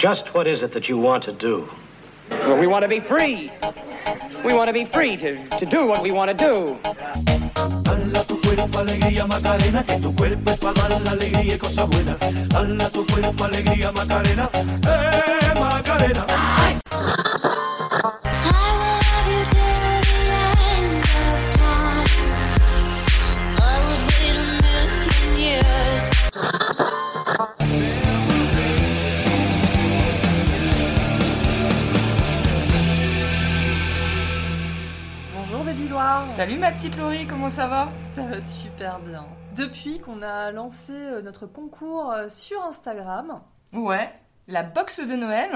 [0.00, 1.68] Just what is it that you want to do?
[2.30, 3.52] Well, we want to be free.
[4.42, 6.78] We want to be free to, to do what we want to do.
[7.84, 11.86] Dala tu cuerpo alegría Macarena, que tu cuerpo es para dar la alegría y cosas
[11.86, 12.48] buenas.
[12.48, 16.26] Dala tu cuerpo alegría Macarena, eh Macarena.
[36.40, 37.92] Salut ma petite Laurie, comment ça va?
[38.14, 39.26] Ça va super bien.
[39.54, 43.42] Depuis qu'on a lancé euh, notre concours euh, sur Instagram,
[43.74, 44.10] Ouais,
[44.48, 45.50] la box de Noël.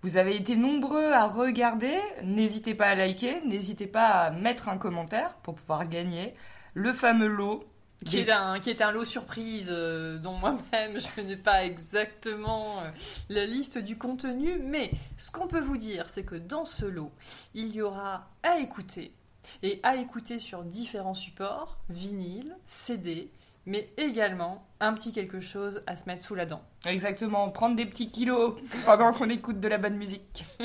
[0.00, 1.94] Vous avez été nombreux à regarder.
[2.22, 6.32] N'hésitez pas à liker, n'hésitez pas à mettre un commentaire pour pouvoir gagner
[6.72, 7.62] le fameux lot.
[8.06, 12.80] qui est, un, qui est un lot surprise euh, dont moi-même je connais pas exactement
[12.80, 12.88] euh,
[13.28, 17.12] la liste du contenu, mais ce qu'on peut vous dire, c'est que dans ce lot,
[17.52, 19.12] il y aura à écouter,
[19.62, 23.30] et à écouter sur différents supports, vinyle, CD,
[23.66, 26.62] mais également un petit quelque chose à se mettre sous la dent.
[26.86, 30.44] Exactement, prendre des petits kilos pendant qu'on écoute de la bonne musique.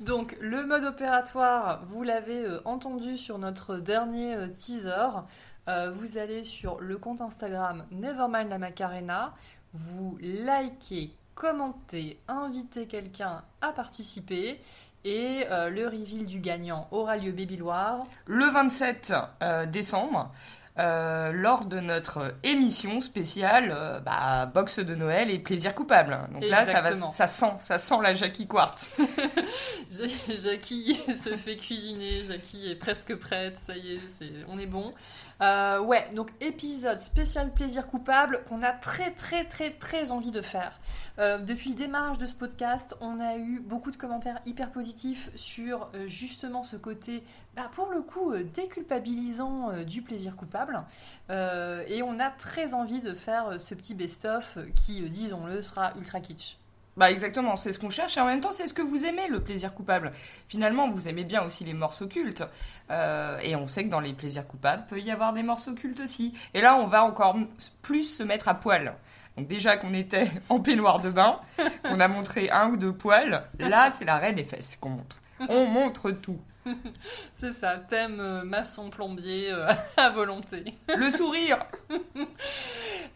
[0.00, 5.22] Donc le mode opératoire, vous l'avez euh, entendu sur notre dernier euh, teaser.
[5.68, 9.34] Euh, vous allez sur le compte Instagram Nevermind la Macarena,
[9.72, 14.60] vous likez, commentez, invitez quelqu'un à participer
[15.04, 18.04] et euh, le reveal du gagnant aura lieu Baby Loire.
[18.26, 20.30] Le 27 euh, décembre,
[20.78, 26.18] euh, lors de notre émission spéciale euh, bah, box de Noël et plaisir coupable.
[26.32, 27.10] Donc là, ça, va, Exactement.
[27.10, 28.88] ça sent, ça sent la Jackie Quartz.
[29.90, 30.06] Ja-
[30.42, 34.00] Jackie se fait cuisiner, Jackie est presque prête, ça y est,
[34.48, 34.94] on est bon.
[35.40, 40.42] Euh, ouais, donc épisode spécial plaisir coupable qu'on a très très très très envie de
[40.42, 40.78] faire.
[41.18, 45.30] Euh, depuis le démarrage de ce podcast, on a eu beaucoup de commentaires hyper positifs
[45.34, 47.24] sur euh, justement ce côté,
[47.56, 50.84] bah, pour le coup, déculpabilisant du plaisir coupable.
[51.28, 56.56] Et on a très envie de faire ce petit best-of qui, disons-le, sera ultra kitsch.
[56.96, 59.26] Bah exactement, c'est ce qu'on cherche et en même temps c'est ce que vous aimez,
[59.28, 60.12] le plaisir coupable.
[60.46, 62.44] Finalement, vous aimez bien aussi les morceaux cultes.
[62.90, 66.00] Euh, et on sait que dans les plaisirs coupables, peut y avoir des morceaux cultes
[66.00, 66.34] aussi.
[66.52, 67.36] Et là, on va encore
[67.80, 68.94] plus se mettre à poil.
[69.38, 71.40] Donc déjà qu'on était en peignoir de bain,
[71.82, 75.16] qu'on a montré un ou deux poils, là c'est la raie des fesses qu'on montre.
[75.48, 76.40] On montre tout.
[77.34, 80.64] C'est ça, thème euh, maçon plombier euh, à volonté.
[80.96, 81.64] Le sourire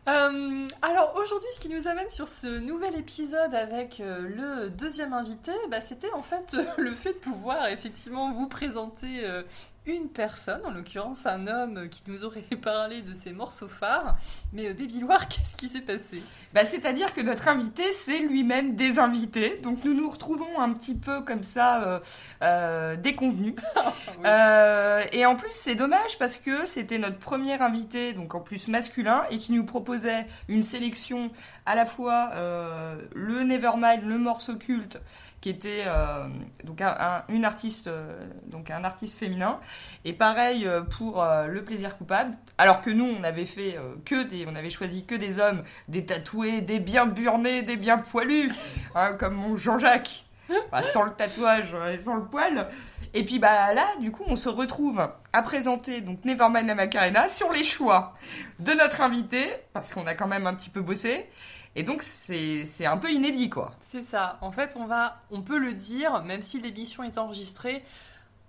[0.09, 5.13] Euh, alors aujourd'hui, ce qui nous amène sur ce nouvel épisode avec euh, le deuxième
[5.13, 9.25] invité, bah, c'était en fait le fait de pouvoir effectivement vous présenter
[9.85, 14.17] une personne, en l'occurrence un homme qui nous aurait parlé de ses morceaux phares.
[14.53, 16.23] Mais Baby Loire, qu'est-ce qui s'est passé?
[16.57, 19.59] Bah, C'est-à-dire que notre invité, c'est lui-même des invités.
[19.59, 22.01] Donc nous nous retrouvons un petit peu comme ça, euh,
[22.43, 23.55] euh, déconvenus.
[24.25, 28.67] Euh, et en plus, c'est dommage parce que c'était notre premier invité, donc en plus
[28.67, 31.31] masculin, et qui nous proposait une sélection
[31.67, 32.31] à la fois
[33.15, 34.99] le Nevermind, le morceau culte,
[35.43, 36.27] qui était euh,
[36.65, 39.61] donc un, un- une artiste, euh, donc un artiste féminin,
[40.05, 42.37] et pareil euh, pour le plaisir coupable.
[42.59, 46.07] Alors que nous, on avait fait que des, on avait choisi que des hommes, des
[46.07, 48.53] tatoués, des bien burnés, des bien poilus,
[48.95, 50.25] hein, comme mon Jean-Jacques,
[50.93, 52.69] sans le tatouage et sans le poil.
[53.15, 57.29] Et puis bah là, du coup, on se retrouve à présenter donc Nevermind la Macarena
[57.29, 58.15] sur les choix
[58.59, 61.27] de notre invité, parce qu'on a quand même un petit peu bossé.
[61.77, 63.73] Et donc c'est c'est un peu inédit quoi.
[63.81, 64.39] C'est ça.
[64.41, 67.83] En fait, on va, on peut le dire, même si l'émission est enregistrée,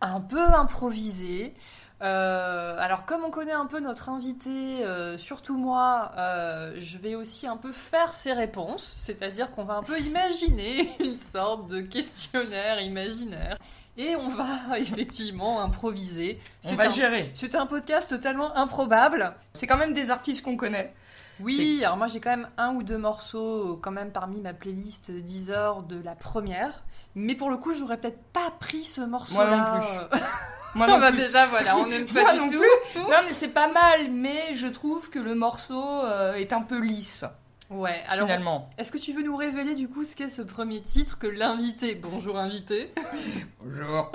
[0.02, 1.54] un peu improvisée.
[2.02, 4.50] Euh, alors, comme on connaît un peu notre invité,
[4.86, 9.76] euh, surtout moi, euh, je vais aussi un peu faire ses réponses, c'est-à-dire qu'on va
[9.76, 13.58] un peu imaginer une sorte de questionnaire imaginaire,
[13.98, 14.48] et on va
[14.78, 16.40] effectivement improviser.
[16.66, 17.32] On C'est va un- gérer.
[17.34, 19.34] C'est un podcast totalement improbable.
[19.54, 20.94] C'est quand même des artistes qu'on connaît.
[21.40, 25.12] Oui, alors moi j'ai quand même un ou deux morceaux quand même parmi ma playlist
[25.12, 26.84] Deezer de la première.
[27.14, 29.48] Mais pour le coup, j'aurais peut-être pas pris ce morceau-là.
[29.48, 30.20] Moi non plus.
[30.78, 31.20] Moi non bah plus.
[31.22, 32.58] déjà, voilà, on n'aime pas Moi du non tout.
[32.60, 33.00] plus.
[33.02, 36.80] Non mais c'est pas mal, mais je trouve que le morceau euh, est un peu
[36.80, 37.26] lisse
[37.70, 38.70] Ouais, alors finalement.
[38.78, 41.96] est-ce que tu veux nous révéler du coup ce qu'est ce premier titre que l'invité,
[41.96, 42.94] bonjour invité,
[43.62, 44.10] Bonjour.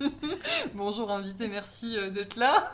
[0.74, 2.70] bonjour invité, merci euh, d'être là.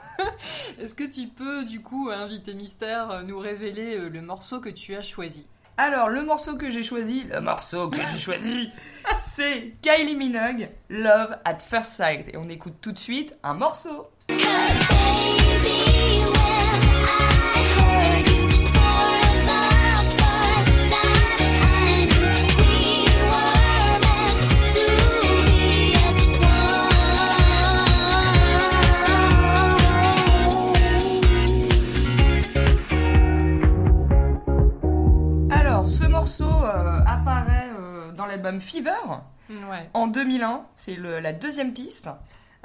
[0.80, 4.96] Est-ce que tu peux du coup, invité mystère, euh, nous révéler le morceau que tu
[4.96, 5.46] as choisi?
[5.76, 8.70] Alors, le morceau que j'ai choisi, le morceau que j'ai choisi,
[9.18, 12.28] c'est Kylie Minogue, Love at First Sight.
[12.32, 14.08] Et on écoute tout de suite un morceau.
[38.44, 38.92] L'album Fever
[39.50, 39.90] Ouais.
[39.92, 40.66] en 2001.
[40.76, 42.08] C'est la deuxième piste.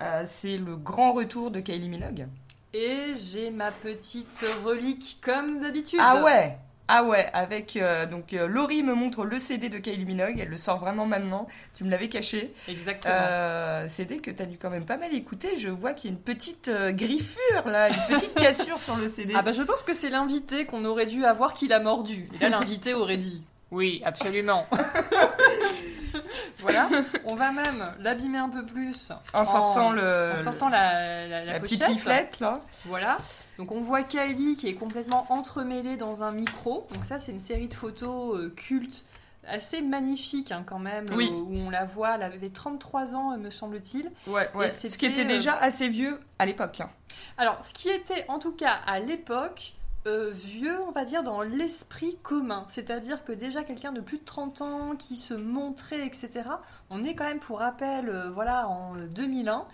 [0.02, 2.28] Euh, c'est le grand retour de Kylie Minogue.
[2.74, 6.00] Et j'ai ma petite relique comme d'habitude.
[6.02, 6.58] Ah ouais
[6.92, 10.48] ah ouais, avec euh, donc euh, Laurie me montre le CD de Kylie Minogue, elle
[10.48, 11.48] le sort vraiment maintenant.
[11.76, 12.52] Tu me l'avais caché.
[12.68, 13.14] Exactement.
[13.16, 15.56] Euh, CD que t'as dû quand même pas mal écouter.
[15.56, 19.34] Je vois qu'il y a une petite griffure là, une petite cassure sur le CD.
[19.36, 22.28] Ah bah je pense que c'est l'invité qu'on aurait dû avoir qui l'a mordu.
[22.34, 24.66] Et là l'invité aurait dit oui, absolument.
[26.60, 26.90] voilà,
[27.26, 31.54] on va même l'abîmer un peu plus en sortant le, en sortant la, la, la
[31.54, 32.60] la petite leaflette là.
[32.86, 33.18] Voilà.
[33.58, 36.88] Donc on voit Kylie qui est complètement entremêlée dans un micro.
[36.94, 39.06] Donc ça c'est une série de photos euh, cultes
[39.48, 41.28] assez magnifique hein, quand même, Oui.
[41.32, 44.12] euh, où on la voit, elle avait 33 ans euh, me semble-t-il.
[44.28, 44.70] Ouais, ouais.
[44.72, 46.82] Ce qui était euh, déjà assez vieux à l'époque.
[46.82, 46.90] hein.
[47.38, 49.74] Alors, ce qui était en tout cas à l'époque
[50.08, 52.66] euh, vieux, on va dire, dans l'esprit commun.
[52.70, 56.44] C'est-à-dire que déjà quelqu'un de plus de 30 ans qui se montrait, etc.
[56.90, 59.66] On est quand même, pour rappel, euh, voilà, en euh, 2001.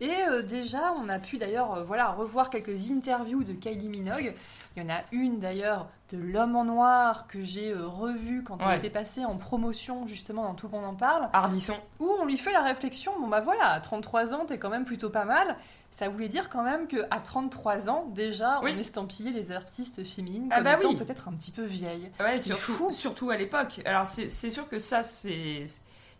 [0.00, 4.34] Et euh, déjà, on a pu d'ailleurs voilà, revoir quelques interviews de Kylie Minogue.
[4.76, 8.56] Il y en a une d'ailleurs de L'homme en noir que j'ai euh, revue quand
[8.58, 8.64] Ouais.
[8.72, 11.74] elle était passée en promotion, justement, dans Tout le monde en parle Hardisson.
[12.00, 14.84] où on lui fait la réflexion, bon bah voilà, à 33 ans, t'es quand même
[14.84, 15.56] plutôt pas mal.
[15.90, 18.72] Ça voulait dire quand même que à 33 ans, déjà, Oui.
[18.76, 20.96] on estampillait les artistes féminines Ah comme bah étant oui.
[20.96, 22.10] peut-être un petit peu vieilles.
[22.20, 22.90] Ouais, surtout, fou.
[22.90, 23.80] surtout à l'époque.
[23.84, 25.64] Alors c'est sûr que ça, c'est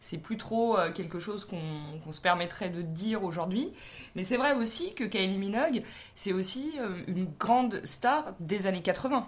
[0.05, 3.73] c'est plus trop euh, quelque chose qu'on se permettrait de dire aujourd'hui.
[4.15, 5.83] Mais c'est vrai aussi que Kylie Minogue,
[6.15, 9.27] c'est aussi euh, une grande star des années 80.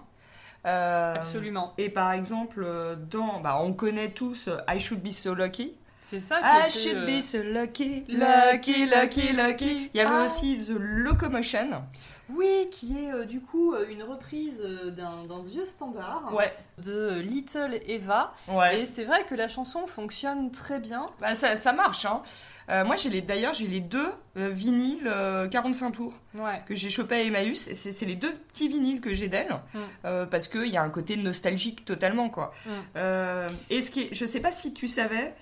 [0.67, 1.73] Euh, Absolument.
[1.79, 2.67] Et par exemple,
[3.11, 5.73] dans, bah, on connaît tous I Should Be So Lucky.
[6.03, 9.91] C'est ça qui I était, should euh, be so lucky, Lucky, lucky, lucky.
[9.93, 10.25] Il y avait Ah.
[10.25, 11.83] aussi The Locomotion.
[12.29, 16.53] Oui, qui est euh, du coup euh, une reprise euh, d'un d'un vieux standard Ouais,
[16.85, 18.35] de Little Eva.
[18.49, 18.81] ouais.
[18.81, 21.07] Et c'est vrai que la chanson fonctionne très bien.
[21.21, 22.05] Bah, ça, ça marche.
[22.05, 22.23] Hein.
[22.69, 26.63] Euh, moi, j'ai les, d'ailleurs, j'ai les deux euh, vinyles euh, 45 tours Ouais.
[26.67, 27.69] que j'ai chopé à Emmaüs.
[27.69, 29.61] Et c'est, c'est les deux petits vinyles que j'ai d'elle.
[29.75, 30.27] Mm.
[30.31, 32.53] parce qu'il y a un côté nostalgique totalement, quoi.
[32.67, 33.47] Mm.
[33.71, 35.33] Et ce qui est, je sais pas si tu savais,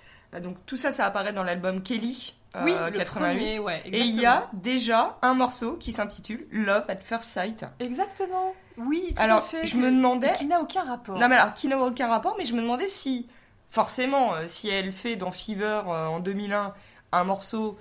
[0.41, 2.35] donc tout ça, ça apparaît dans l'album Kelly.
[2.57, 3.35] euh, oui, le 88.
[3.35, 3.83] premier, ouais.
[3.87, 7.65] Et il y a déjà un morceau qui s'intitule Love at First Sight.
[7.81, 8.55] Exactement.
[8.77, 9.67] Oui, tout Alors, à fait.
[9.67, 11.19] je me demandais- Qui n'a aucun rapport.
[11.19, 13.29] Non, mais alors, qui n'a aucun rapport, mais je me demandais si,
[13.71, 16.75] forcément, euh, si elle fait dans Fever euh, en 2001
[17.13, 17.79] un morceau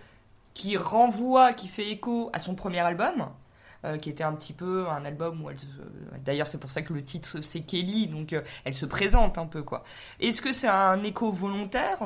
[0.54, 3.28] qui renvoie, qui fait écho à son premier album,
[3.86, 5.58] euh, qui était un petit peu un album où elle.
[6.24, 9.46] D'ailleurs, c'est pour ça que le titre c'est Kelly, donc euh, elle se présente un
[9.48, 9.84] peu, quoi.
[10.20, 11.98] Est-ce que c'est un écho volontaire?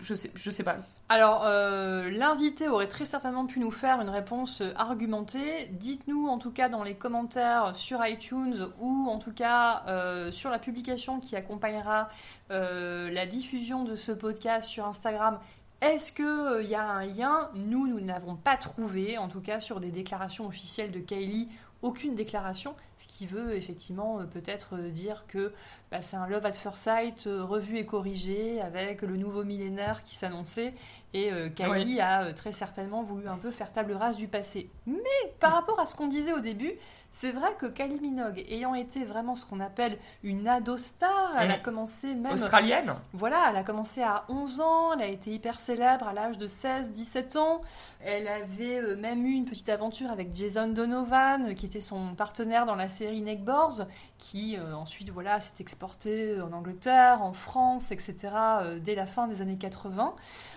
[0.00, 0.76] Je sais, je sais pas.
[1.08, 5.68] Alors, euh, l'invité aurait très certainement pu nous faire une réponse euh, argumentée.
[5.72, 10.50] Dites-nous en tout cas dans les commentaires sur iTunes ou en tout cas euh, sur
[10.50, 12.10] la publication qui accompagnera
[12.50, 15.38] la diffusion de ce podcast sur Instagram.
[15.80, 17.50] Est-ce qu'il y a un lien?
[17.54, 21.48] Nous, nous n'avons pas trouvé, en tout cas sur des déclarations officielles de Kylie,
[21.82, 25.52] aucune déclaration, ce qui veut effectivement euh, peut-être euh, dire que
[25.90, 30.02] bah, c'est un Love at First Sight euh, revu et corrigé avec le nouveau millénaire
[30.02, 30.74] qui s'annonçait
[31.14, 34.68] et euh, Kylie a très certainement voulu un peu faire table rase du passé.
[34.86, 34.98] Mais
[35.40, 36.72] par rapport à ce qu'on disait au début,
[37.10, 41.50] c'est vrai que Kylie Minogue, ayant été vraiment ce qu'on appelle une ado star, elle
[41.50, 41.62] a Mhm.
[41.62, 46.06] commencé même Australienne voilà, elle a commencé à 11 ans, elle a été hyper célèbre
[46.06, 47.62] à l'âge de 16-17 ans.
[48.04, 52.14] Elle avait euh, même eu une petite aventure avec Jason Donovan, euh, qui était son
[52.14, 53.86] partenaire dans la série Neckboards,
[54.18, 58.14] qui euh, ensuite voilà, s'est exporté en Angleterre, en France, etc.
[58.62, 60.14] euh, dès la fin des années 80.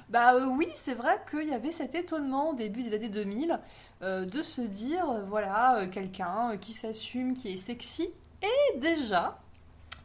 [0.10, 3.60] Bah euh, oui, c'est vrai qu'il y avait cet étonnement au début des années 2000
[4.04, 8.10] euh, de se dire, euh, voilà, euh, quelqu'un qui s'assume, qui est sexy.
[8.42, 9.40] Et déjà,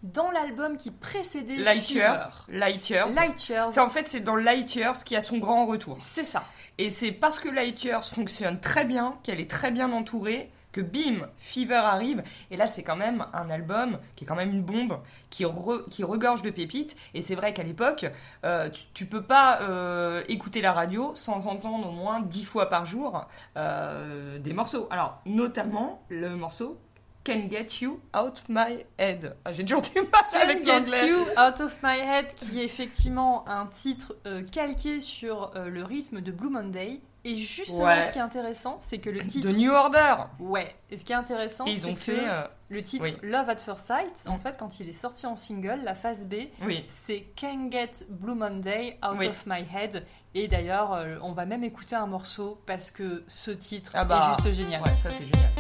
[0.03, 2.47] dans l'album qui précédait Light Fever, Years.
[2.49, 3.15] Light Years.
[3.15, 3.73] Light Years.
[3.73, 5.97] C'est en fait c'est dans Light Years qui a son grand retour.
[6.01, 6.45] C'est ça.
[6.79, 10.83] Et c'est parce que Light Years fonctionne très bien, qu'elle est très bien entourée, que
[10.83, 12.23] bim, Fever arrive.
[12.51, 15.89] Et là, c'est quand même un album qui est quand même une bombe, qui, re-
[15.89, 16.97] qui regorge de pépites.
[17.15, 18.07] Et c'est vrai qu'à l'époque,
[18.45, 22.69] euh, tu, tu peux pas euh, écouter la radio sans entendre au moins dix fois
[22.69, 24.87] par jour euh, des morceaux.
[24.91, 26.79] Alors, notamment le morceau
[27.27, 29.37] Can Get You Out My Head.
[29.45, 31.07] Ah, J'ai toujours du mal avec Get.
[31.07, 35.85] You Out of My Head, qui est effectivement un titre euh, calqué sur euh, le
[35.85, 37.01] rythme de Blue Monday.
[37.25, 38.07] Et justement, Ouais.
[38.07, 39.49] ce qui est intéressant, c'est que le titre.
[39.49, 40.15] De New Order.
[40.39, 40.73] Ouais.
[40.93, 42.21] Et ce qui est intéressant, c'est ont que fait.
[42.21, 43.17] euh, le titre oui.
[43.29, 44.41] Love at First Sight, en Mm.
[44.41, 46.85] fait, quand il est sorti en single, la phase B, oui.
[46.87, 49.27] c'est Can't Get Blue Monday Out Oui.
[49.27, 50.05] of My Head.
[50.37, 54.37] Et d'ailleurs, euh, on va même écouter un morceau parce que ce titre Ah bah,
[54.39, 54.81] est juste génial.
[54.83, 55.51] Ouais, ça c'est génial.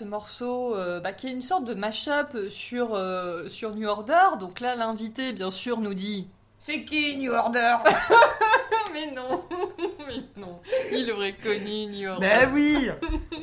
[0.00, 4.38] Morceau euh, bah, qui est une sorte de mash-up sur, euh, sur New Order.
[4.40, 7.76] Donc là, l'invité, bien sûr, nous dit C'est qui New Order?
[8.92, 9.44] Mais non
[10.06, 10.60] Mais non
[10.92, 12.26] Il aurait connu New Order.
[12.26, 12.88] Ben oui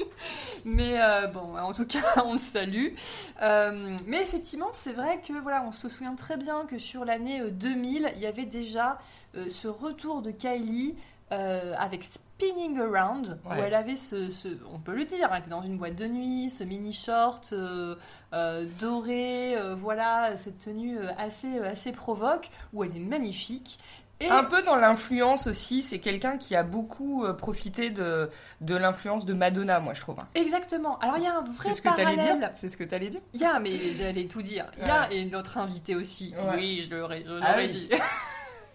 [0.65, 2.93] Mais euh, bon, en tout cas, on le salue.
[3.41, 7.41] Euh, mais effectivement, c'est vrai que voilà, on se souvient très bien que sur l'année
[7.41, 8.99] euh, 2000, il y avait déjà
[9.35, 10.95] euh, ce retour de Kylie
[11.31, 15.49] euh, avec Spinning Around, où elle avait ce, ce- on peut le dire, elle était
[15.49, 17.95] dans une boîte de nuit, ce mini short euh,
[18.33, 23.79] euh, doré, voilà, cette tenue assez, assez provoque, où elle est magnifique.
[24.21, 29.25] Et Un peu dans l'influence aussi, c'est quelqu'un qui a beaucoup profité de, de l'influence
[29.25, 30.17] de Madonna, moi je trouve.
[30.35, 30.99] exactement.
[30.99, 32.37] Alors il y a un vrai C'est ce parallèle.
[32.39, 34.65] dire C'est ce que t'allais dire Il y a, mais j'allais tout dire.
[34.77, 36.33] Il y a, et notre invité aussi.
[36.37, 36.55] Ouais.
[36.57, 37.69] Oui, je l'aurais Ah oui.
[37.69, 37.87] dit.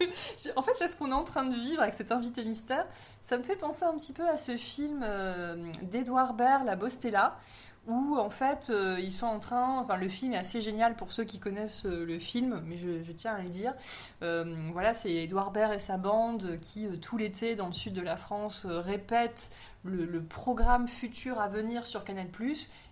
[0.56, 2.86] en fait, là, ce qu'on est en train de vivre avec cet invité mystère,
[3.22, 7.38] ça me fait penser un petit peu à ce film euh, d'Edouard Baird, La Bostella,
[7.86, 9.80] où en fait, euh, ils sont en train.
[9.80, 13.12] Enfin, le film est assez génial pour ceux qui connaissent euh, le film, mais je,
[13.12, 13.74] tiens à le dire.
[14.20, 18.16] Voilà, c'est Edouard Baird et sa bande qui, tout l'été, dans le sud de la
[18.16, 19.50] France, répètent
[19.84, 22.26] le, programme futur à venir sur Canal+.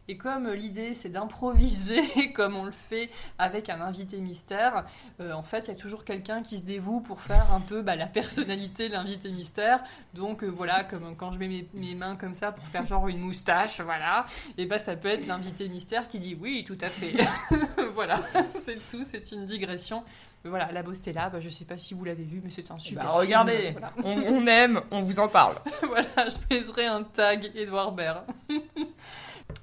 [0.09, 3.09] Et comme l'idée c'est d'improviser comme on le fait
[3.39, 4.85] avec un invité mystère,
[5.21, 7.83] euh, en fait il y a toujours quelqu'un qui se dévoue pour faire un peu
[7.83, 9.81] bah, la personnalité de l'invité mystère.
[10.15, 13.07] Donc euh, voilà, comme quand je mets mes, mes mains comme ça pour faire genre
[13.09, 14.27] une moustache, voilà,
[14.59, 17.15] et bah ça peut être l'invité mystère qui dit oui tout à fait.
[17.95, 18.21] voilà,
[18.65, 20.03] c'est tout, c'est une digression.
[20.45, 22.79] Mais Voilà, La Bostella, bah, je sais pas si vous l'avez vu, mais c'est un
[22.79, 23.93] super Bah, film, regardez, voilà.
[24.05, 25.57] on, on aime, on vous en parle.
[25.87, 28.25] voilà, je mettrai un tag Edouard Baird.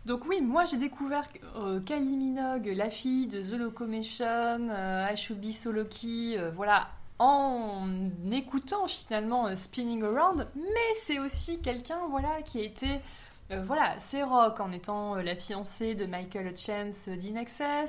[0.05, 1.23] Donc oui, moi j'ai découvert
[1.57, 6.51] euh, Kylie Minogue, la fille de The Locomotion, euh, I Should Be So Lucky, euh,
[6.55, 7.87] voilà, en
[8.31, 12.87] écoutant finalement euh, Spinning Around, mais c'est aussi quelqu'un voilà qui a été
[13.51, 17.85] euh, voilà, c'est rock en étant euh, la fiancée de Michael Hutchence euh,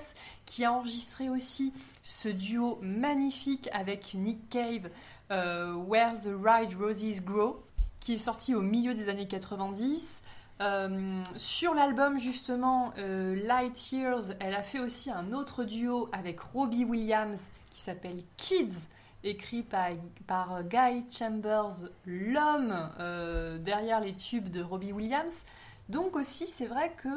[0.47, 4.89] qui a enregistré aussi ce duo magnifique avec Nick Cave,
[5.31, 7.63] euh, Where the Right Roses Grow,
[8.01, 10.23] qui est sorti au milieu des années 90.
[10.63, 16.85] Euh, sur l'album justement Light Years, elle a fait aussi un autre duo avec Robbie
[16.85, 18.89] Williams qui s'appelle Kids,
[19.25, 19.89] écrit par,
[20.27, 25.45] par Guy Chambers, l'homme euh, derrière les tubes de Robbie Williams.
[25.89, 27.09] Donc aussi, c'est vrai que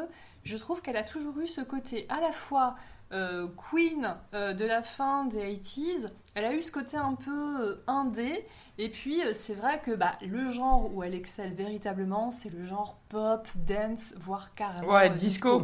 [0.43, 2.75] je trouve qu'elle a toujours eu ce côté à la fois
[3.12, 7.81] euh, Queen euh, de la fin des 80s, elle a eu ce côté un peu
[7.86, 8.43] indé,
[8.79, 12.98] et puis c'est vrai que bah, le genre où elle excelle véritablement, c'est le genre
[13.10, 15.63] pop, dance, voire carrément Ouais, disco.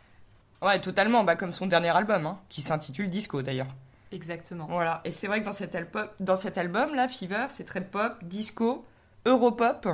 [0.61, 3.67] Ouais, totalement, bah, comme son dernier album, hein, qui s'intitule Disco d'ailleurs.
[4.11, 4.65] Exactement.
[4.69, 8.85] Voilà, et c'est vrai que dans cet, album, là, Fever, c'est très pop, disco,
[9.25, 9.87] europop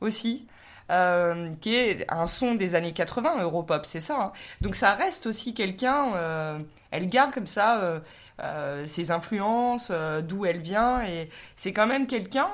[0.00, 0.46] aussi,
[0.90, 4.20] euh, qui est un son des années 80, europop, c'est ça.
[4.20, 4.32] hein.
[4.60, 6.58] Donc ça reste aussi quelqu'un, euh,
[6.90, 8.00] elle garde comme ça
[8.42, 9.90] euh, ses influences,
[10.28, 12.48] d'où elle vient, et c'est quand même quelqu'un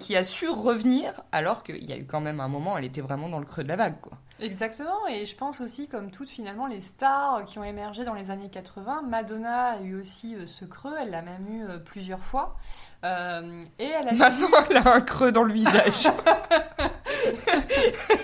[0.00, 3.02] qui a su revenir, alors qu'il y a eu quand même un moment, elle était
[3.02, 4.18] vraiment dans le creux de la vague, quoi.
[4.40, 8.32] Exactement, et je pense aussi, comme toutes finalement les stars qui ont émergé dans les
[8.32, 12.24] années 80, Madonna a eu aussi euh, ce creux, elle l'a même eu euh, plusieurs
[12.24, 12.56] fois.
[13.04, 16.08] Euh, et elle a Maintenant, elle a un creux dans le visage.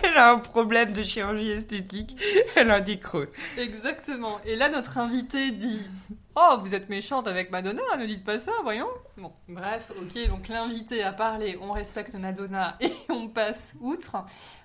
[0.02, 2.16] elle a un problème de chirurgie esthétique.
[2.56, 3.30] Elle a des creux.
[3.58, 4.40] Exactement.
[4.44, 5.80] Et là, notre invité dit
[6.36, 8.88] Oh, vous êtes méchante avec Madonna, ne dites pas ça, voyons.
[9.16, 14.16] Bon, bref, ok, donc l'invité a parlé, on respecte Madonna et on passe outre.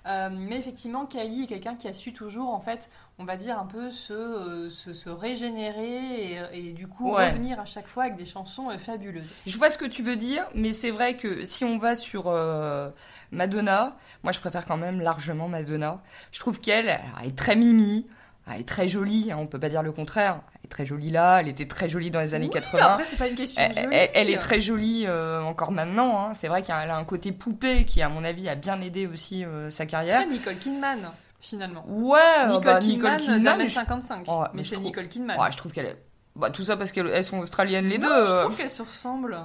[0.06, 3.58] Euh, mais effectivement, Kylie est quelqu'un qui a su toujours, en fait, on va dire
[3.58, 7.28] un peu se, euh, se, se régénérer et, et du coup Ouais.
[7.30, 9.32] revenir à chaque fois avec des chansons euh, fabuleuses.
[9.46, 12.24] Je vois ce que tu veux dire, mais c'est vrai que si on va sur
[12.26, 12.90] euh,
[13.32, 16.02] Madonna, moi je préfère quand même largement Madonna.
[16.32, 16.88] Je trouve qu'elle
[17.20, 18.06] elle est très mimi,
[18.52, 20.40] elle est très jolie, hein, on peut pas dire le contraire.
[20.54, 22.84] Elle est très jolie là, elle était très jolie dans les années Oui, 80.
[22.84, 23.96] Après, c'est pas une question Elle, de jolie.
[23.96, 26.18] elle- elle est très jolie euh, encore maintenant.
[26.20, 26.34] hein.
[26.34, 29.44] C'est vrai qu'elle a un côté poupée qui, à mon avis, a bien aidé aussi
[29.44, 30.20] euh, sa carrière.
[30.22, 30.98] Très Nicole Kidman,
[31.40, 31.84] finalement.
[31.88, 34.24] Ouais, Nicole bah, Kidman, Kidman, je- 55.
[34.28, 35.38] Oh, mais mais c'est trouve- Nicole Kidman.
[35.40, 36.02] Ouais, je trouve qu'elle est.
[36.34, 38.26] Bah, tout ça parce qu'elles sont australiennes les Non, deux.
[38.26, 38.42] je euh.
[38.44, 39.38] trouve qu'elles se ressemblent.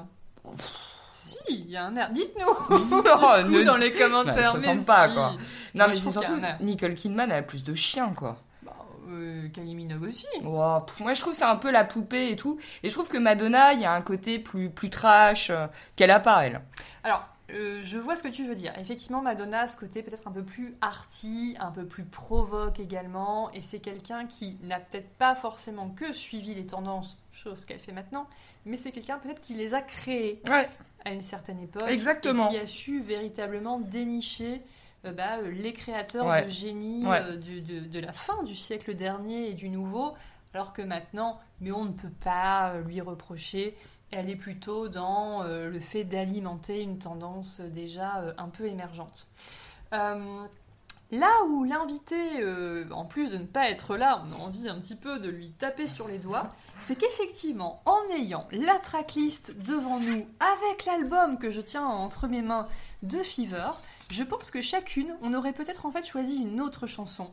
[1.13, 2.09] Si, il y a un air.
[2.11, 4.51] Dites-nous ne- dans les Bah, commentaires.
[4.53, 5.15] se mais pas, si.
[5.15, 5.33] quoi.
[5.75, 6.39] Non, mais je c'est surtout.
[6.61, 8.37] Nicole Kidman, elle a plus de chiens, quoi.
[8.63, 8.71] Bah,
[9.09, 10.25] euh, Kylie Minogue aussi.
[10.85, 12.57] Pff, moi, je trouve que c'est un peu la poupée et tout.
[12.83, 16.11] Et je trouve que Madonna, il y a un côté plus, plus trash euh, qu'elle
[16.11, 16.61] a pas, elle.
[17.03, 18.73] Alors, euh, je vois ce que tu veux dire.
[18.77, 23.51] Effectivement, Madonna a ce côté peut-être un peu plus arty, un peu plus provoque également.
[23.51, 27.91] Et c'est quelqu'un qui n'a peut-être pas forcément que suivi les tendances, chose qu'elle fait
[27.91, 28.27] maintenant,
[28.65, 30.69] mais c'est quelqu'un peut-être qui les a créées Ouais.
[31.05, 31.87] à une certaine époque.
[31.89, 32.49] Exactement.
[32.49, 34.61] Et qui a su véritablement dénicher
[35.05, 36.43] euh, bah, euh, les créateurs Ouais.
[36.45, 37.21] de génie Ouais.
[37.37, 40.13] de, de la fin du siècle dernier et du nouveau,
[40.53, 43.75] alors que maintenant, mais on ne peut pas lui reprocher.
[44.11, 48.65] Elle est plutôt dans euh, le fait d'alimenter une tendance euh, déjà euh, un peu
[48.65, 49.27] émergente.
[51.13, 52.15] Là où l'invité,
[52.91, 55.51] en plus de ne pas être là, on a envie un petit peu de lui
[55.51, 56.47] taper sur les doigts,
[56.79, 62.41] c'est qu'effectivement, en ayant la tracklist devant nous, avec l'album que je tiens entre mes
[62.41, 62.69] mains
[63.03, 63.71] de Fever,
[64.09, 67.29] je pense que chacune, on aurait peut-être en fait choisi une autre chanson.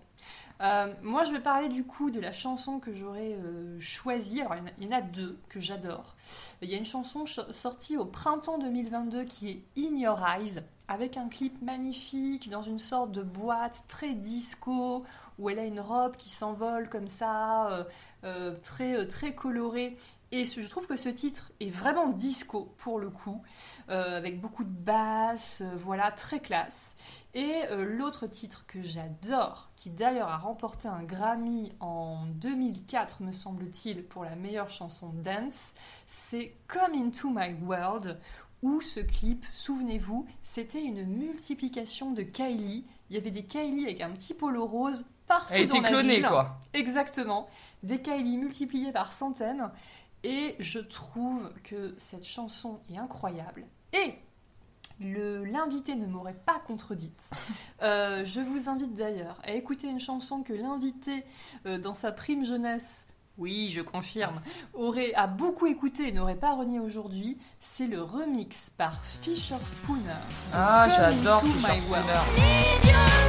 [0.61, 4.41] Euh, moi, je vais parler du coup de la chanson que j'aurais euh, choisie.
[4.41, 6.17] Alors, il y en a- deux que j'adore.
[6.63, 10.61] Il y a une chanson ch- sortie au printemps 2022 qui est In Your Eyes,
[10.89, 15.05] avec un clip magnifique dans une sorte de boîte très disco,
[15.39, 17.87] où elle a une robe qui s'envole comme ça,
[18.25, 19.97] euh, très, très colorée.
[20.31, 23.41] Et ce- je trouve que ce titre est vraiment disco pour le coup,
[23.89, 26.97] euh, avec beaucoup de basses, euh, voilà, très classe.
[27.35, 33.33] Et euh, l'autre titre que j'adore, qui d'ailleurs a remporté un Grammy en 2004, me
[33.33, 35.73] semble-t-il, pour la meilleure chanson dance,
[36.07, 38.19] c'est Come Into My World,
[38.63, 42.85] où ce clip, souvenez-vous, c'était une multiplication de Kylie.
[43.09, 45.89] Il y avait des Kylie avec un petit polo rose partout Elle dans était la
[45.91, 46.27] clonée, ville.
[46.27, 46.59] quoi.
[46.75, 47.49] Exactement.
[47.83, 49.71] Des Kylie multipliés par centaines.
[50.25, 53.65] Et je trouve que cette chanson est incroyable.
[53.93, 54.15] Et
[55.01, 57.31] le- l'invité ne m'aurait pas contredite.
[57.83, 61.25] Euh, je vous invite d'ailleurs à écouter une chanson que l'invité,
[61.67, 63.07] euh, dans sa prime jeunesse,
[63.39, 64.41] oui, je confirme,
[64.75, 67.39] aurait a beaucoup écouté et n'aurait pas renié aujourd'hui.
[67.61, 70.03] C'est le remix par Fisher Spooner.
[70.53, 71.79] Ah, j'adore Fisher.
[71.79, 73.29] Spooner.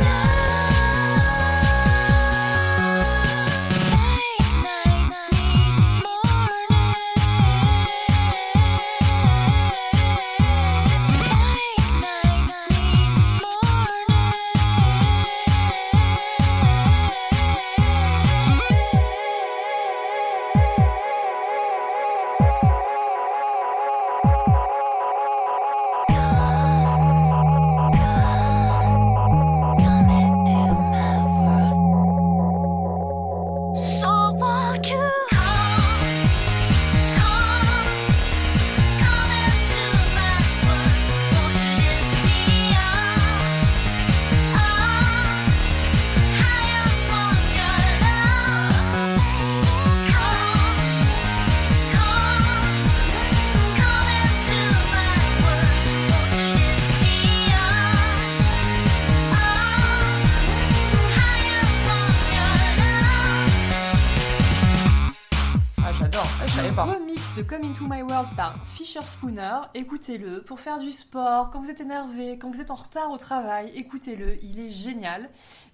[67.47, 69.60] Come Into My World par Fisher Spooner.
[69.73, 73.17] Écoutez-le pour faire du sport, quand vous êtes énervé, quand vous êtes en retard au
[73.17, 75.30] travail, écoutez-le, il est génial.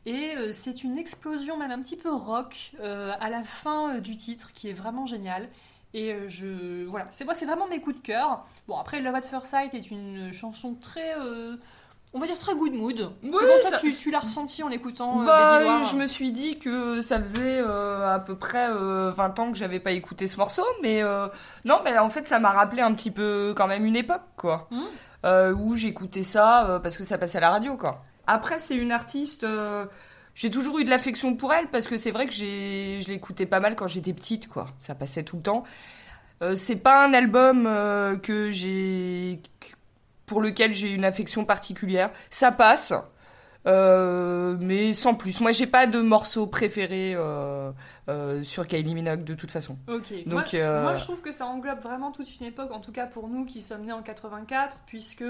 [0.06, 3.99] Et euh, c'est une explosion même un petit peu rock euh, à la fin euh,
[3.99, 5.49] du titre qui est vraiment génial.
[5.93, 8.45] Et je voilà, c'est moi c'est vraiment mes coups de cœur.
[8.67, 11.15] Bon après Love at First Sight est une chanson très
[12.15, 13.12] on va dire très good mood.
[13.23, 16.08] Oui, Comment toi ça- tu, tu l'as ressenti en écoutant euh, Bah, Baby je me
[16.08, 19.91] suis dit que ça faisait euh, à peu près euh, 20 ans que j'avais pas
[19.91, 21.28] écouté ce morceau, mais euh,
[21.65, 24.69] non, mais en fait, ça m'a rappelé un petit peu quand même une époque, quoi.
[25.25, 28.04] Euh, où j'écoutais ça parce que ça passait à la radio, quoi.
[28.28, 29.45] Après, c'est une artiste.
[30.36, 33.45] j'ai toujours eu de l'affection pour elle parce que c'est vrai que j'ai, je l'écoutais
[33.45, 34.67] pas mal quand j'étais petite, quoi.
[34.80, 35.63] Ça passait tout le temps.
[36.56, 37.63] C'est pas un album
[38.21, 39.41] que j'ai
[40.25, 42.11] pour lequel j'ai une affection particulière.
[42.29, 42.93] Ça passe,
[43.67, 45.41] euh, mais sans plus.
[45.41, 47.71] Moi, j'ai pas de morceau préféré euh,
[48.09, 49.77] euh, sur Kylie Minogue de toute façon.
[49.88, 50.13] Ok.
[50.27, 53.05] Donc, moi, moi, je trouve que ça englobe vraiment toute une époque, en tout cas
[53.05, 55.23] pour nous qui sommes nés en 84, puisque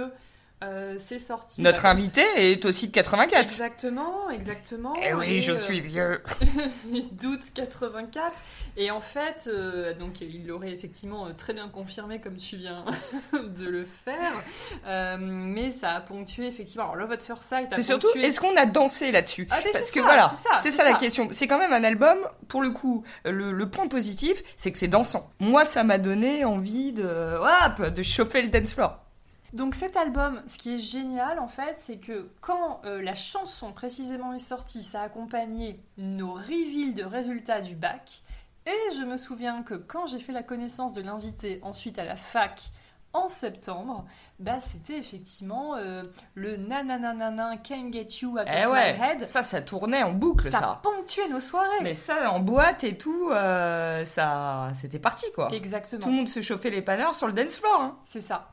[0.63, 1.61] euh, c'est sorti.
[1.61, 3.43] Notre bah, invité est aussi de 84.
[3.43, 4.93] Exactement, exactement.
[5.03, 6.21] Eh oui, Et, je euh, suis vieux.
[7.11, 8.33] d'août 84.
[8.77, 12.85] Et en fait, euh, donc il l'aurait effectivement euh, très bien confirmé comme tu viens
[13.33, 14.43] de le faire.
[14.87, 16.85] Euh, mais ça a ponctué effectivement.
[16.85, 19.99] Alors Love at First Sight C'est surtout, est-ce qu'on a dansé là-dessus Ah, Parce que
[19.99, 21.27] ça, voilà, c'est ça, la question.
[21.31, 24.87] C'est quand même un album, pour le coup, le, le point positif, c'est que c'est
[24.87, 25.29] dansant.
[25.39, 29.04] Moi, ça m'a donné envie de, hop, de chauffer le dance floor.
[29.55, 33.71] Donc cet album, ce qui est génial en fait, c'est que quand euh, la chanson
[33.71, 38.21] précisément est sortie, ça a accompagné nos reveals de résultats du bac.
[38.65, 42.15] Et je me souviens que quand j'ai fait la connaissance de l'invité ensuite à la
[42.17, 42.63] fac
[43.13, 44.03] en septembre,
[44.39, 49.25] bah c'était effectivement euh, le nananananan Can't Get You Out Eh of ouais, My Head.
[49.25, 50.79] ça, ça tournait en boucle, Ça ça.
[50.83, 51.81] ponctuait nos soirées.
[51.81, 55.49] Mais ça, en boîte et tout, euh, ça, c'était parti, quoi.
[55.53, 56.01] Exactement.
[56.01, 57.79] Tout le monde se chauffait les panneurs sur le dance floor.
[57.79, 57.97] hein.
[58.03, 58.51] C'est ça.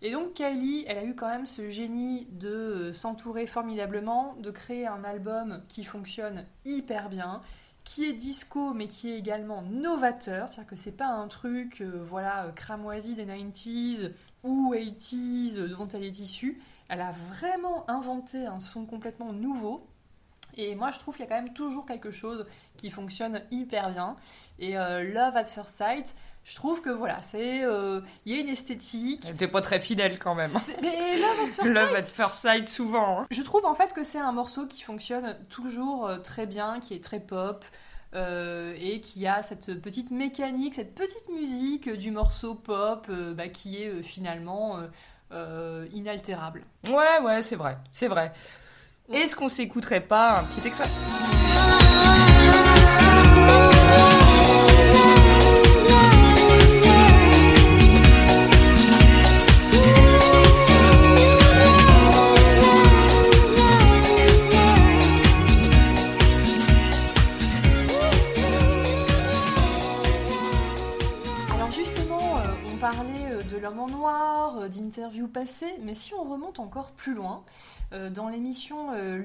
[0.00, 4.50] Et donc Kylie, elle a eu quand même ce génie de euh, s'entourer formidablement, de
[4.50, 7.42] créer un album qui fonctionne hyper bien,
[7.88, 11.98] qui est disco mais qui est également novateur, c'est-à-dire que c'est pas un truc euh,
[12.02, 14.12] voilà euh, cramoisi des 90s
[14.44, 16.60] ou 80s euh, dont elle est issue.
[16.90, 19.86] Elle a vraiment inventé un son complètement nouveau.
[20.58, 22.44] Et moi, je trouve qu'il y a quand même toujours quelque chose
[22.76, 24.16] qui fonctionne hyper bien.
[24.58, 26.16] Et Love at First Sight,
[26.48, 29.24] je trouve que voilà, c'est euh, il y a une esthétique.
[29.28, 30.50] Elle était pas très fidèle quand même.
[30.80, 33.20] Mais Love at First Sight, Love at first sight souvent.
[33.20, 33.24] hein.
[33.30, 36.94] je trouve en fait que c'est un morceau qui fonctionne toujours euh, très bien, qui
[36.94, 37.64] est très pop.
[38.14, 43.48] euh, et qui a cette petite mécanique, cette petite musique du morceau pop euh, bah,
[43.48, 44.78] qui est finalement
[45.92, 46.62] inaltérable.
[46.88, 48.32] Ouais, ouais, c'est vrai, c'est vrai.
[49.12, 50.88] Est-ce qu'on s'écouterait pas un petit extrait?
[75.82, 77.44] Mais si on remonte encore plus loin,
[77.92, 79.22] euh, dans l'émission euh,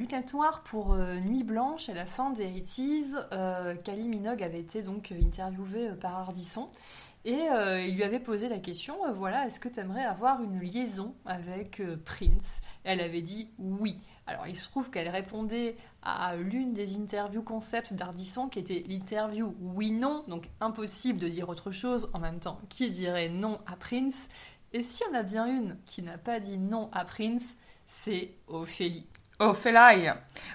[0.64, 5.12] pour euh, Nuit Blanche, à la fin des 80s, euh, Kylie Minogue avait été donc
[5.12, 6.70] interviewée par Ardisson.
[7.26, 7.40] Et
[7.88, 11.82] il lui avait posé la question, voilà, est-ce que tu aimerais avoir une liaison avec
[12.04, 12.60] Prince?
[12.84, 13.98] Elle avait dit oui.
[14.28, 19.56] Alors il se trouve qu'elle répondait à l'une des interviews concepts d'Ardisson, qui était l'interview
[19.62, 22.60] oui-non, donc impossible de dire autre chose en même temps.
[22.68, 24.28] Qui dirait non à Prince
[24.74, 28.32] Et s'il y en a bien une qui n'a pas dit non à Prince, c'est
[28.48, 29.06] Ophélie.
[29.38, 30.10] Ophélie.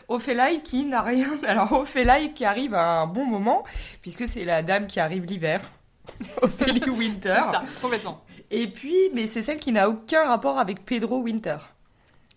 [0.09, 1.29] Ophélie qui n'a rien.
[1.47, 3.63] Alors, Ophélie qui arrive à un bon moment,
[4.03, 5.61] puisque c'est la dame qui arrive l'hiver.
[6.43, 7.41] Ophélie C'est Winter.
[7.53, 8.25] ça, complètement.
[8.51, 11.59] Et puis, mais c'est celle qui n'a aucun rapport avec Pedro Winter.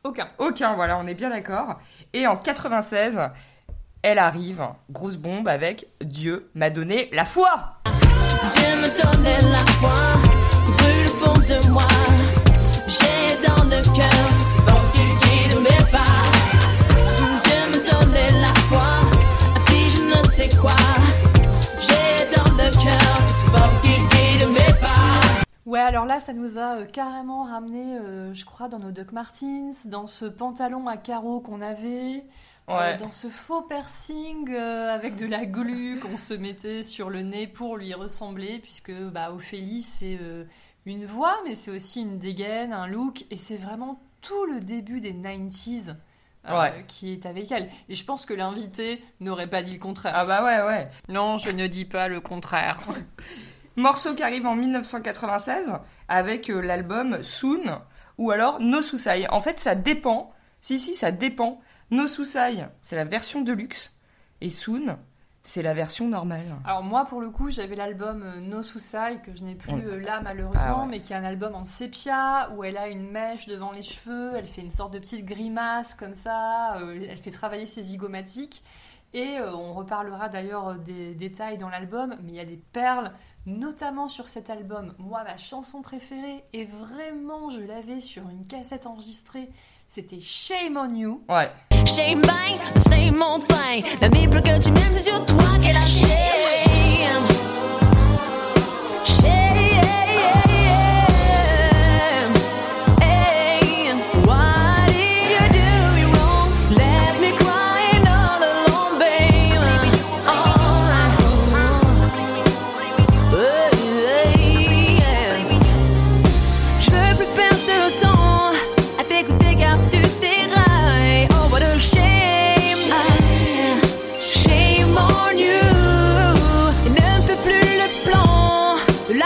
[0.03, 0.27] Aucun.
[0.37, 1.79] Aucun, voilà, on est bien d'accord.
[2.13, 3.19] Et en 96,
[4.03, 7.77] elle arrive, grosse bombe, avec Dieu m'a donné la foi.
[7.85, 10.40] Dieu me donnait la foi
[11.51, 11.87] de moi.
[12.87, 16.21] J'ai dans le cœur cette force qui guide mes pas.
[17.43, 18.91] Dieu me donnait la foi,
[19.65, 20.75] puis je ne sais quoi.
[21.79, 25.41] J'ai dans le cœur cette force qui guide mes pas.
[25.65, 29.11] Ouais, alors là, ça nous a euh, carrément ramené, euh, je crois, dans nos Doc
[29.13, 32.23] Martens, dans ce pantalon à carreaux qu'on avait,
[32.69, 32.97] euh, Ouais.
[32.97, 37.47] dans ce faux piercing euh, avec de la glu qu'on se mettait sur le nez
[37.47, 40.43] pour lui ressembler, puisque bah, Ophélie, c'est euh,
[40.85, 44.99] une voix, mais c'est aussi une dégaine, un look, et c'est vraiment tout le début
[44.99, 45.95] des 90s.
[46.47, 46.85] euh, Ouais.
[46.87, 47.69] qui est avec elle.
[47.87, 50.13] Et je pense que l'invité n'aurait pas dit le contraire.
[50.15, 50.89] Ah bah ouais, ouais.
[51.07, 52.79] Non, je ne dis pas le contraire.
[53.75, 55.73] Morceau qui arrive en 1996
[56.07, 57.81] avec euh, l'album Soon
[58.17, 59.27] ou alors No Susai.
[59.29, 60.33] En fait, ça dépend.
[60.61, 61.61] Si, si, ça dépend.
[61.91, 63.93] No Susai, c'est la version de luxe.
[64.41, 64.97] Et Soon,
[65.43, 66.55] c'est la version normale.
[66.65, 69.83] Alors moi pour le coup j'avais l'album euh, No Susai que je n'ai plus Ouais.
[69.85, 70.87] euh, là malheureusement Ah ouais.
[70.89, 74.33] mais qui est un album en sépia où elle a une mèche devant les cheveux,
[74.35, 78.63] elle fait une sorte de petite grimace comme ça, euh, elle fait travailler ses zygomatiques
[79.13, 83.11] et euh, on reparlera d'ailleurs des détails dans l'album mais il y a des perles
[83.47, 84.93] notamment sur cet album.
[84.99, 89.49] Moi ma chanson préférée et vraiment je l'avais sur une cassette enregistrée
[89.93, 91.21] c'était Shame on You.
[91.27, 91.51] Ouais.
[91.85, 92.57] Shame bang,
[92.89, 93.83] same old thing.
[93.99, 96.07] La libre que tu mènes, c'est sur toi qu'elle a shame.
[99.05, 99.40] Shame.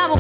[0.08, 0.18] Oh,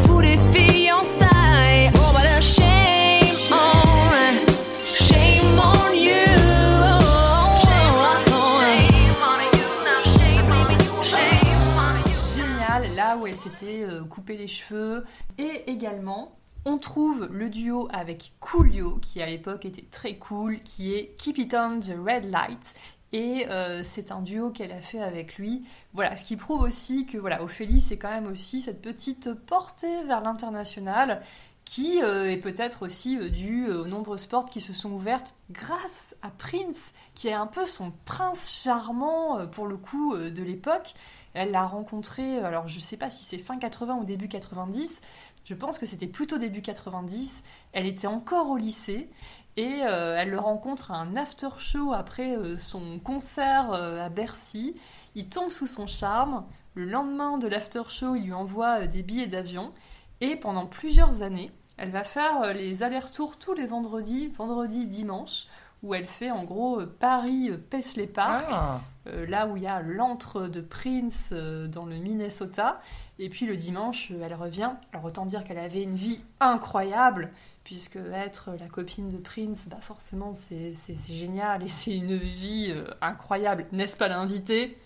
[12.35, 15.05] génial, là où elle s'était euh, coupé les cheveux.
[15.37, 20.95] Et également, on trouve le duo avec Coolio, qui à l'époque était très cool, qui
[20.95, 22.73] est Keep It On the Red Light.
[23.15, 25.63] Et euh, c'est un duo qu'elle a fait avec lui.
[25.93, 30.03] Voilà, ce qui prouve aussi que voilà, Ophélie, c'est quand même aussi cette petite portée
[30.03, 31.21] vers l'international.
[31.63, 36.17] qui euh, est peut-être aussi euh, due aux nombreuses portes qui se sont ouvertes grâce
[36.23, 40.93] à Prince, qui est un peu son prince charmant pour le coup de l'époque.
[41.33, 44.99] Elle l'a rencontré, alors je sais pas si c'est fin 80 ou début 90,
[45.45, 47.43] je pense que c'était plutôt début 90.
[47.71, 49.09] Elle était encore au lycée
[49.57, 54.09] et euh, elle le rencontre à un after show après euh, son concert euh, à
[54.09, 54.75] Bercy.
[55.13, 56.45] Il tombe sous son charme.
[56.73, 59.71] Le lendemain de l'after show, il lui envoie des billets d'avion
[60.19, 65.47] et pendant plusieurs années, elle va faire les allers-retours tous les vendredis, vendredi, dimanche,
[65.85, 68.81] où elle fait en gros euh, Paris-Paisley Park Ah.
[69.07, 72.81] euh, là où il y a l'antre de Prince euh, dans le Minnesota.
[73.19, 74.71] Et puis le dimanche, euh, elle revient.
[74.91, 77.31] Alors autant dire qu'elle avait une vie incroyable,
[77.63, 80.73] puisque être la copine de Prince, bah forcément c'est
[81.13, 83.65] génial et c'est une vie euh, incroyable.
[83.71, 84.77] N'est-ce pas l'invité?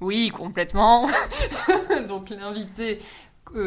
[0.00, 1.06] Oui, complètement.
[2.08, 3.02] donc l'invité euh,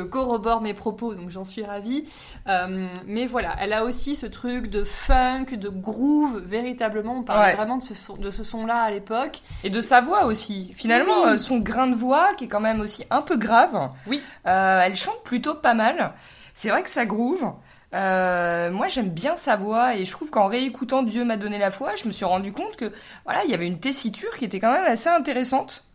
[0.09, 2.05] corrobore mes propos, donc j'en suis ravie.
[2.47, 7.15] Euh, mais voilà, elle a aussi ce truc de funk, de groove, véritablement.
[7.17, 7.55] On parlait Ouais.
[7.55, 9.39] vraiment de ce, son- de ce son-là à l'époque.
[9.63, 10.71] Et de sa voix aussi.
[10.75, 11.29] Finalement, Oui.
[11.33, 13.89] euh, son grain de voix, qui est quand même aussi un peu grave.
[14.07, 14.21] Oui.
[14.47, 16.13] Euh, elle chante plutôt pas mal.
[16.53, 17.53] C'est vrai que ça groove.
[17.95, 21.71] Euh, moi, j'aime bien sa voix et je trouve qu'en réécoutant Dieu m'a donné la
[21.71, 22.91] foi, je me suis rendu compte que
[23.25, 25.85] voilà, il y avait une tessiture qui était quand même assez intéressante.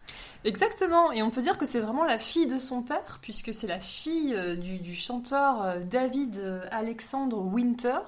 [0.44, 3.66] Exactement, et on peut dire que c'est vraiment la fille de son père, puisque c'est
[3.66, 7.98] la fille euh, du, chanteur euh, David euh, Alexandre Winter,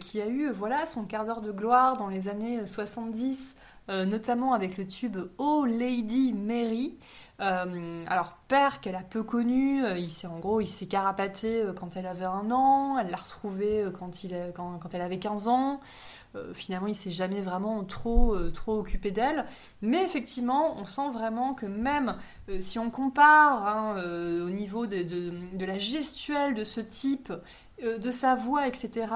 [0.00, 3.65] qui a eu voilà son quart d'heure de gloire dans les années euh, 70, euh,
[3.88, 6.98] notamment avec le tube Oh Lady Mary.
[7.40, 11.60] Euh, alors père qu'elle a peu connu, euh, il s'est en gros il s'est carapaté
[11.60, 15.80] euh, quand elle avait un an, elle l'a retrouvé euh, quand, elle avait 15 ans.
[16.34, 19.44] Euh, finalement, il s'est jamais vraiment trop, euh, trop occupé d'elle.
[19.82, 22.16] Mais effectivement, on sent vraiment que même
[22.48, 27.32] euh, si on compare hein, euh, au niveau de, la gestuelle de ce type,
[27.82, 29.08] euh, de sa voix, etc.,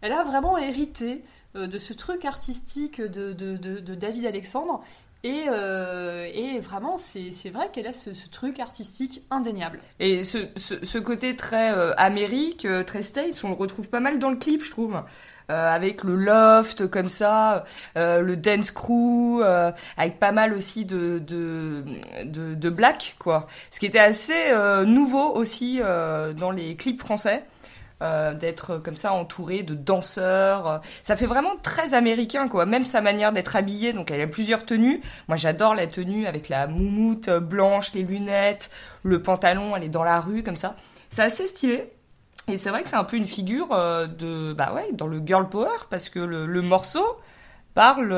[0.00, 4.82] elle a vraiment hérité euh, de ce truc artistique de, de- de- David Alexandre.
[5.24, 9.80] Et, euh, et vraiment, c'est vrai qu'elle a ce, truc artistique indéniable.
[9.98, 14.20] Et ce, ce, côté très euh, Amérique, euh, très States, on le retrouve pas mal
[14.20, 15.02] dans le clip, je trouve.
[15.50, 17.64] Euh, avec le loft comme ça,
[17.96, 21.82] euh, le dance crew, euh, avec pas mal aussi de, de,
[22.24, 23.46] de, black, quoi.
[23.70, 27.44] Ce qui était assez euh, nouveau aussi euh, dans les clips français.
[28.02, 30.80] Euh, d'être comme ça entouré de danseurs.
[31.02, 32.66] Ça fait vraiment très américain, quoi.
[32.66, 33.92] Même sa manière d'être habillée.
[33.92, 35.00] Donc, elle a plusieurs tenues.
[35.28, 38.70] Moi, j'adore la tenue avec la moumoute blanche, les lunettes,
[39.02, 39.76] le pantalon.
[39.76, 40.76] Elle est dans la rue, comme ça.
[41.10, 41.90] C'est assez stylé.
[42.48, 45.20] Et c'est vrai que c'est un peu une figure euh, de, bah ouais, dans le
[45.24, 47.18] girl power, parce que le morceau
[47.78, 48.08] parle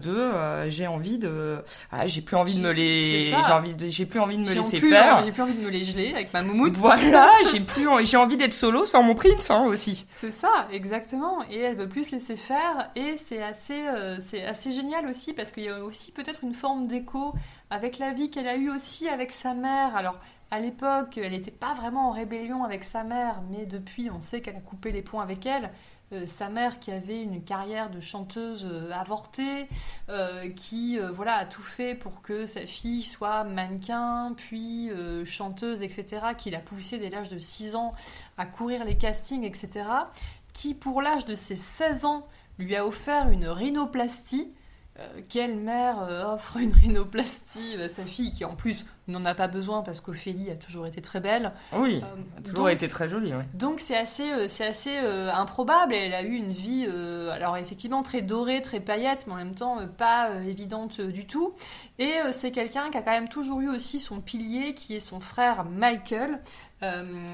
[0.00, 1.58] de, j'ai envie de,
[1.92, 4.52] ah, j'ai plus envie de me les, j'ai envie de, j'ai plus envie de me
[4.52, 5.22] laisser plus, faire.
[5.24, 6.74] J'ai plus envie de me les geler avec ma moumoute.
[6.78, 10.04] Voilà, j'ai plus, j'ai envie d'être solo sans mon prince hein, aussi.
[10.08, 11.44] C'est ça, exactement.
[11.48, 12.90] Et elle veut plus se laisser faire.
[12.96, 16.54] Et c'est assez, euh, c'est assez génial aussi parce qu'il y a aussi peut-être une
[16.54, 17.34] forme d'écho
[17.70, 19.94] avec la vie qu'elle a eue aussi avec sa mère.
[19.94, 20.18] Alors,
[20.50, 24.40] à l'époque, elle n'était pas vraiment en rébellion avec sa mère, mais depuis, on sait
[24.40, 25.70] qu'elle a coupé les ponts avec elle.
[26.12, 29.66] Euh, sa mère qui avait une carrière de chanteuse euh, avortée,
[30.10, 34.90] euh, qui voilà a tout fait pour que sa fille soit mannequin, puis
[35.24, 37.94] chanteuse, etc., qui l'a poussée dès l'âge de 6 ans
[38.38, 39.86] à courir les castings, etc.,
[40.52, 42.26] qui pour l'âge de ses 16 ans
[42.58, 44.52] lui a offert une rhinoplastie.
[45.00, 49.34] Euh, quelle mère euh, offre une rhinoplastie à sa fille qui en plus n'en a
[49.34, 51.50] pas besoin parce qu'Ophélie a toujours été très belle.
[51.72, 53.44] Oui, Euh, a toujours donc- été très jolie, ouais.
[53.54, 55.94] donc c'est assez, euh, c'est assez improbable.
[55.94, 56.86] Elle a eu une vie,
[57.32, 61.54] alors effectivement très dorée, très paillette, mais en même temps pas évidente du tout.
[61.98, 65.18] Et c'est quelqu'un qui a quand même toujours eu aussi son pilier, qui est son
[65.20, 66.40] frère Michael,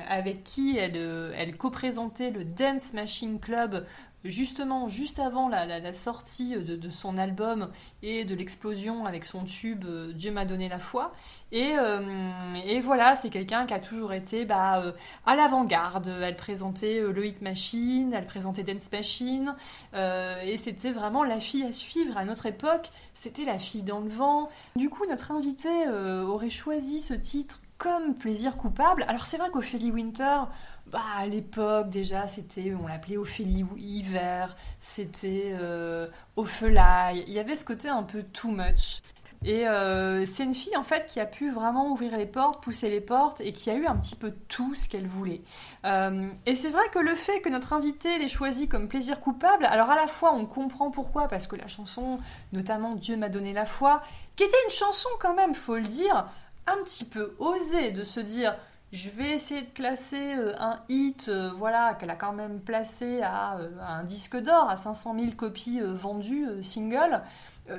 [0.08, 0.96] avec qui elle,
[1.36, 3.84] elle co-présentait le Dance Machine Club.
[4.24, 7.70] Justement, juste avant la, sortie de, son album
[8.02, 11.12] et de l'explosion avec son tube euh, Dieu m'a donné la foi.
[11.52, 14.92] Et, euh, et voilà, c'est quelqu'un qui a toujours été bah, euh,
[15.24, 16.08] à l'avant-garde.
[16.22, 19.54] Elle présentait le Hit Machine, elle présentait Dance Machine,
[19.94, 22.18] et c'était vraiment la fille à suivre.
[22.18, 24.50] À notre époque, c'était la fille dans le vent.
[24.76, 29.04] Du coup, notre invité aurait choisi ce titre comme plaisir coupable.
[29.08, 30.42] Alors c'est vrai qu'Ophélie Winter,
[30.90, 36.06] bah, à l'époque déjà, c'était, on l'appelait Ophélie Hiver, c'était euh.
[36.36, 39.02] Il y avait ce côté un peu too much.
[39.42, 42.90] Et euh, c'est une fille en fait qui a pu vraiment ouvrir les portes, pousser
[42.90, 45.40] les portes et qui a eu un petit peu tout ce qu'elle voulait.
[45.86, 49.64] Euh, et c'est vrai que le fait que notre invité l'ait choisi comme plaisir coupable,
[49.64, 52.18] alors à la fois on comprend pourquoi, parce que la chanson,
[52.52, 54.02] notamment Dieu m'a donné la foi,
[54.36, 56.26] qui était une chanson quand même, faut le dire,
[56.66, 58.54] un petit peu osée de se dire
[58.92, 63.22] Je vais essayer de classer euh, un hit, euh, voilà, qu'elle a quand même placé
[63.22, 67.22] à, euh, un disque d'or, à 500 000 copies vendues, single,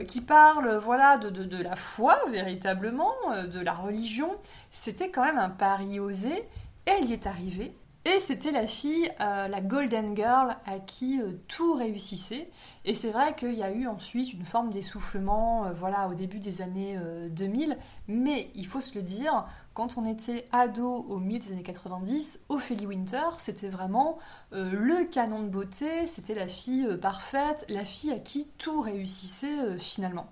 [0.07, 3.13] qui parle, voilà, de, la foi, véritablement,
[3.51, 4.29] de la religion.
[4.69, 6.47] C'était quand même un pari osé.
[6.85, 7.75] Elle y est arrivée.
[8.05, 12.49] Et c'était la fille, la Golden Girl, à qui tout réussissait.
[12.83, 16.61] Et c'est vrai qu'il y a eu ensuite une forme d'essoufflement, voilà, au début des
[16.63, 17.77] années euh, 2000.
[18.07, 22.41] Mais il faut se le dire, quand on était ado au milieu des années 90,
[22.49, 24.17] Ophélie Winter, c'était vraiment
[24.53, 28.81] euh, le canon de beauté, c'était la fille euh, parfaite, la fille à qui tout
[28.81, 30.27] réussissait euh, finalement.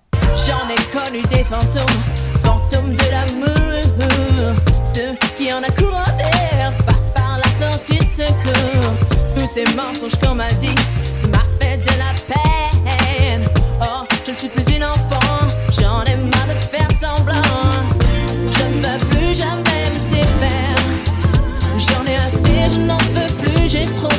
[0.45, 2.01] J'en ai connu des fantômes,
[2.43, 4.55] fantômes de l'amour.
[4.83, 8.93] Ceux qui en a courant d'air passent par la sortie de secours.
[9.35, 10.75] Tous ces mensonges qu'on m'a dit,
[11.21, 13.47] ça m'a fait de la peine.
[13.81, 16.38] Oh, je ne suis plus une enfant, j'en ai marre
[19.39, 20.97] jamais me séparer.
[21.77, 24.18] J'en ai assez, je n'en veux plus, j'ai trop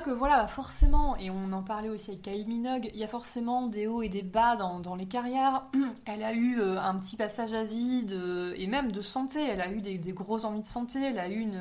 [0.00, 3.66] que voilà, forcément, et on en parlait aussi avec Kylie Minogue, il y a forcément
[3.66, 5.64] des hauts et des bas dans, dans les carrières.
[6.06, 9.60] Elle a eu euh, un petit passage à vide, euh, et même de santé, elle
[9.60, 11.54] a eu des, des grosses envies de santé, elle a eu une,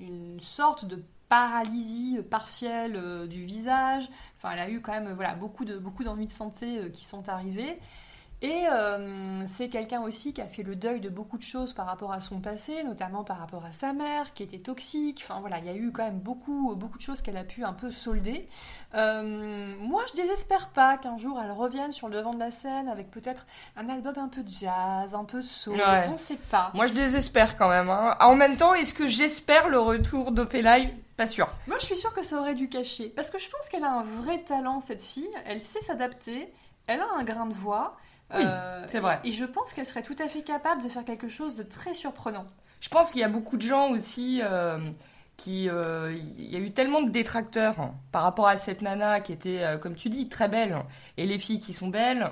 [0.00, 4.08] une- sorte de paralysie partielle euh, du visage.
[4.36, 7.04] Enfin, elle a eu quand même euh, voilà, beaucoup de beaucoup de santé euh, qui
[7.04, 7.78] sont arrivées.
[8.44, 11.86] Et euh, c'est quelqu'un aussi qui a fait le deuil de beaucoup de choses par
[11.86, 15.24] rapport à son passé, notamment par rapport à sa mère qui était toxique.
[15.26, 17.64] Enfin voilà, il y a eu quand même beaucoup, beaucoup de choses qu'elle a pu
[17.64, 18.46] un peu solder.
[18.94, 22.88] Euh, moi, je désespère pas qu'un jour elle revienne sur le devant de la scène
[22.90, 23.46] avec peut-être
[23.78, 25.76] un album un peu jazz, un peu soul.
[25.76, 26.08] Ouais.
[26.10, 26.70] On sait pas.
[26.74, 27.88] Moi, je désespère quand même.
[27.88, 28.14] hein.
[28.20, 30.90] En même temps, est-ce que j'espère le retour d'Ophélie?
[31.16, 31.48] Pas sûr.
[31.66, 33.08] Moi, je suis sûre que ça aurait dû cacher.
[33.08, 35.30] Parce que je pense qu'elle a un vrai talent, cette fille.
[35.46, 36.52] Elle sait s'adapter.
[36.86, 37.96] Elle a un grain de voix.
[38.34, 39.20] Oui, Euh, c'est vrai.
[39.24, 41.62] Et, et je pense qu'elle serait tout à fait capable de faire quelque chose de
[41.62, 42.46] très surprenant.
[42.80, 44.78] Je pense qu'il y a beaucoup de gens aussi euh,
[45.36, 45.68] qui.
[45.68, 49.32] euh, Il y a eu tellement de détracteurs hein, par rapport à cette nana qui
[49.32, 50.76] était, comme tu dis, très belle.
[51.16, 52.30] Et les filles qui sont belles,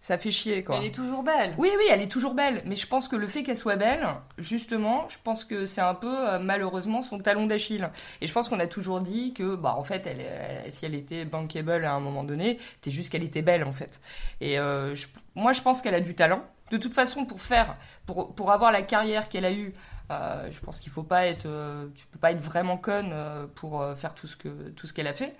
[0.00, 0.76] ça fait chier, quoi.
[0.78, 1.54] Elle est toujours belle.
[1.58, 4.06] Oui, oui, elle est toujours belle, mais je pense que le fait qu'elle soit belle,
[4.38, 7.90] justement, je pense que c'est un peu euh, malheureusement son talon d'Achille.
[8.20, 10.94] Et je pense qu'on a toujours dit que, bah, en fait, elle, euh, si elle
[10.94, 14.00] était bankable à un moment donné, c'était juste qu'elle était belle, en fait.
[14.40, 16.42] Et euh, je- moi, je pense qu'elle a du talent.
[16.70, 19.74] De toute façon, pour faire, pour, pour avoir la carrière qu'elle a eue,
[20.10, 23.12] euh, je pense qu'il faut pas être, euh, tu peux pas être vraiment conne
[23.56, 25.34] pour faire tout ce que tout ce qu'elle a fait.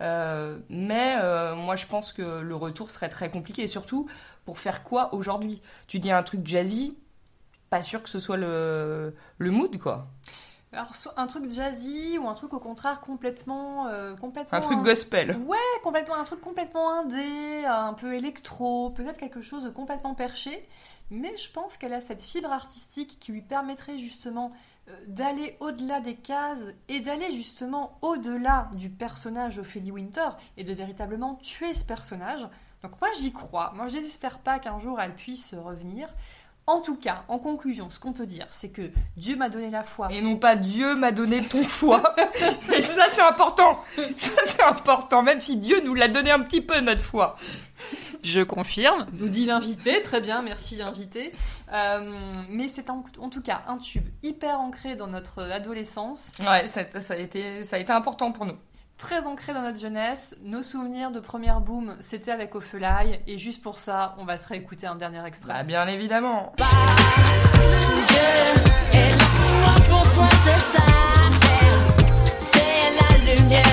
[0.00, 3.62] Euh, mais euh, moi, je pense que le retour serait très compliqué.
[3.62, 4.08] Et surtout,
[4.44, 5.62] pour faire quoi aujourd'hui?
[5.86, 6.96] Tu dis un truc jazzy,
[7.70, 10.08] pas sûr que ce soit le, le mood, quoi.
[10.72, 13.86] Alors, un truc jazzy ou un truc au contraire complètement.
[13.86, 15.36] euh, complètement Un truc gospel.
[15.46, 20.68] Ouais, complètement, un truc complètement indé, un peu électro, peut-être quelque chose de complètement perché.
[21.10, 24.52] Mais je pense qu'elle a cette fibre artistique qui lui permettrait justement
[24.88, 30.28] euh, d'aller au-delà des cases et d'aller justement au-delà du personnage Ophélie Winter
[30.58, 32.46] et de véritablement tuer ce personnage.
[32.82, 36.08] Donc moi j'y crois, moi je désespère pas qu'un jour elle puisse revenir.
[36.68, 39.82] En tout cas, en conclusion, ce qu'on peut dire, c'est que Dieu m'a donné la
[39.82, 40.12] foi.
[40.12, 42.14] Et non pas Dieu m'a donné ton foie.
[42.76, 43.82] Et ça, c'est important.
[44.14, 45.22] Ça, c'est important.
[45.22, 47.36] Même si Dieu nous l'a donné un petit peu, notre foi.
[48.22, 51.32] Je confirme, nous dit l'invité, très bien, merci l'invité.
[51.72, 56.68] Euh, mais c'est en, en tout cas un tube hyper ancré dans notre adolescence, Ouais,
[56.68, 58.58] ça, ça a été, ça a été important pour nous.
[58.98, 60.36] Très ancré dans notre jeunesse.
[60.42, 64.48] Nos souvenirs de première boom, c'était avec Ophélie, et juste pour ça, on va se
[64.48, 65.54] réécouter un dernier extrait.
[65.54, 66.52] Bah, bien évidemment.
[66.58, 66.66] Dieu
[68.92, 70.84] est là pour toi, c'est ça.
[72.40, 73.67] C'est la lumière